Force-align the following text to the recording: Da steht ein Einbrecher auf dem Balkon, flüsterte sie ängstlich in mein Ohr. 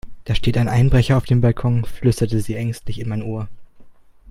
Da 0.23 0.33
steht 0.33 0.57
ein 0.57 0.67
Einbrecher 0.67 1.15
auf 1.15 1.25
dem 1.25 1.41
Balkon, 1.41 1.85
flüsterte 1.85 2.39
sie 2.41 2.55
ängstlich 2.55 2.99
in 2.99 3.07
mein 3.07 3.21
Ohr. 3.21 3.47